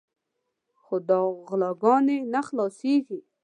خو 0.81 0.95
دا 1.09 1.19
غلاګانې 1.47 2.17
نه 2.33 2.41
خلاصېږي. 2.47 3.19